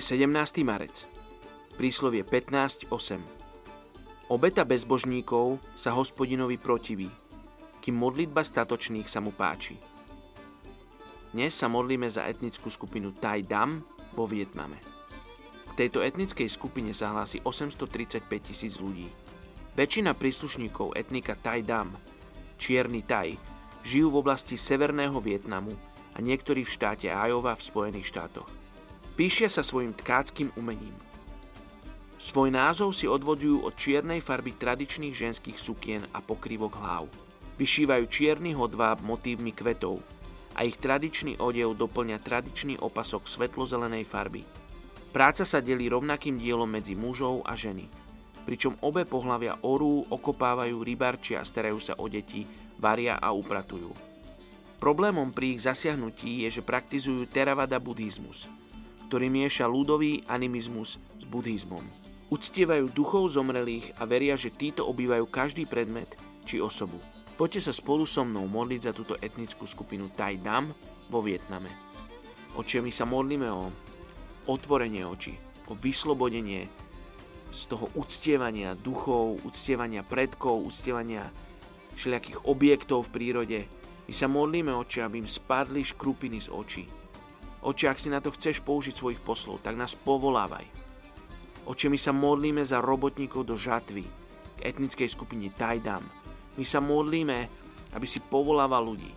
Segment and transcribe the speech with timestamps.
[0.00, 0.64] Je 17.
[0.64, 1.04] marec.
[1.76, 2.88] Príslovie 15.8.
[4.32, 7.12] Obeta bezbožníkov sa hospodinovi protiví,
[7.84, 9.76] kým modlitba statočných sa mu páči.
[11.36, 13.84] Dnes sa modlíme za etnickú skupinu Tai Dam
[14.16, 14.80] vo Vietname.
[15.68, 19.12] K tejto etnickej skupine sa hlási 835 tisíc ľudí.
[19.76, 21.92] Väčšina príslušníkov etnika Tai Dam,
[22.56, 23.36] čierny Tai,
[23.84, 25.76] žijú v oblasti severného Vietnamu
[26.16, 28.59] a niektorí v štáte Iowa v Spojených štátoch.
[29.20, 30.96] Píšia sa svojim tkáckým umením.
[32.16, 37.04] Svoj názov si odvodujú od čiernej farby tradičných ženských sukien a pokrývok hlav.
[37.60, 40.00] Vyšívajú čierny hodváb motívmi kvetov
[40.56, 44.40] a ich tradičný odev doplňa tradičný opasok svetlozelenej farby.
[45.12, 47.92] Práca sa delí rovnakým dielom medzi mužov a ženy,
[48.48, 52.48] pričom obe pohlavia orú, okopávajú, rybarčia starajú sa o deti,
[52.80, 53.92] varia a upratujú.
[54.80, 58.48] Problémom pri ich zasiahnutí je, že praktizujú Theravada buddhizmus–
[59.10, 61.82] ktorý mieša ľudový animizmus s buddhizmom.
[62.30, 66.14] Uctievajú duchov zomrelých a veria, že títo obývajú každý predmet
[66.46, 66.94] či osobu.
[67.34, 70.70] Poďte sa spolu so mnou modliť za túto etnickú skupinu Tai Dam
[71.10, 71.74] vo Vietname.
[72.54, 73.74] Oče, my sa modlíme o
[74.46, 75.34] otvorenie očí,
[75.66, 76.70] o vyslobodenie
[77.50, 81.34] z toho uctievania duchov, uctievania predkov, uctievania
[81.98, 83.60] všelijakých objektov v prírode.
[84.06, 87.00] My sa modlíme, oče, aby im spadli škrupiny z očí
[87.60, 90.64] Oče, ak si na to chceš použiť svojich poslov, tak nás povolávaj.
[91.68, 94.08] Oče, my sa modlíme za robotníkov do žatvy,
[94.56, 96.00] k etnickej skupine Tajdam.
[96.56, 97.38] My sa modlíme,
[97.92, 99.12] aby si povolával ľudí.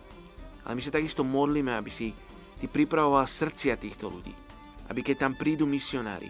[0.68, 2.12] Ale my sa takisto modlíme, aby si
[2.60, 4.32] ty pripravoval srdcia týchto ľudí.
[4.92, 6.28] Aby keď tam prídu misionári,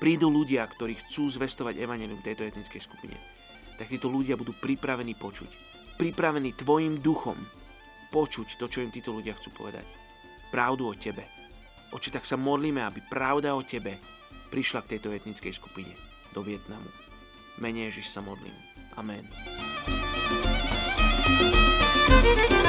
[0.00, 3.16] prídu ľudia, ktorí chcú zvestovať evanelium tejto etnickej skupine,
[3.76, 5.52] tak títo ľudia budú pripravení počuť.
[6.00, 7.36] Pripravení tvojim duchom
[8.08, 10.01] počuť to, čo im títo ľudia chcú povedať
[10.52, 11.24] pravdu o tebe.
[11.96, 13.96] Oči, tak sa modlíme, aby pravda o tebe
[14.52, 15.96] prišla k tejto etnickej skupine
[16.36, 16.92] do Vietnamu.
[17.56, 18.52] Menej Ježiš sa modlím.
[19.00, 19.24] Amen.
[22.12, 22.61] thank you